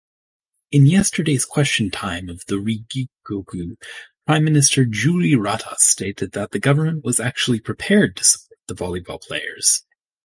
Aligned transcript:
In 0.71 0.87
yesterday’s 0.87 1.45
Question 1.45 1.91
Time 1.91 2.27
of 2.27 2.43
the 2.47 2.55
Riigikogu, 2.55 3.75
prime 4.25 4.43
minister 4.43 4.83
Jüri 4.83 5.37
Ratas 5.37 5.81
stated 5.81 6.31
that 6.31 6.49
the 6.49 6.59
government 6.59 7.03
was 7.03 7.19
actually 7.19 7.59
prepared 7.59 8.15
to 8.17 8.23
support 8.23 8.57
the 8.65 8.73
volleyball 8.73 9.21
players. 9.21 9.85